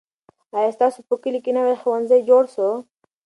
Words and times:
آیا 0.57 0.69
ستاسو 0.77 0.99
په 1.07 1.15
کلي 1.23 1.39
کې 1.45 1.51
نوی 1.57 1.75
ښوونځی 1.81 2.19
جوړ 2.29 2.43
سو؟ 2.55 2.67